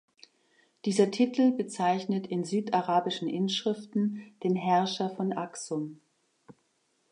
Dieser 0.85 1.11
Titel 1.11 1.51
bezeichnet 1.51 2.25
in 2.25 2.43
südarabischen 2.43 3.29
Inschriften 3.29 4.33
den 4.41 4.55
Herrscher 4.55 5.11
von 5.11 5.31
Axum. 5.31 6.01